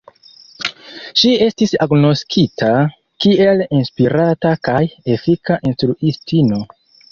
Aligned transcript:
Ŝi 1.23 1.33
estis 1.47 1.73
agnoskita 1.87 2.71
kiel 3.27 3.63
inspirata 3.81 4.57
kaj 4.71 4.83
efika 5.19 5.61
instruistino. 5.73 6.63